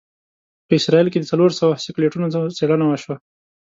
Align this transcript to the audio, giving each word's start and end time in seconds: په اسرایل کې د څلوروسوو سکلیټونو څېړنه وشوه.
په 0.67 0.71
اسرایل 0.79 1.07
کې 1.11 1.19
د 1.19 1.25
څلوروسوو 1.31 1.79
سکلیټونو 1.85 2.25
څېړنه 2.57 2.85
وشوه. 2.87 3.15